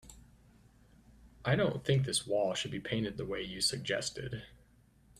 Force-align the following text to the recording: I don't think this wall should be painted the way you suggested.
I 1.45 1.55
don't 1.55 1.85
think 1.85 2.05
this 2.07 2.25
wall 2.25 2.55
should 2.55 2.71
be 2.71 2.79
painted 2.79 3.17
the 3.17 3.25
way 3.27 3.43
you 3.43 3.61
suggested. 3.61 4.41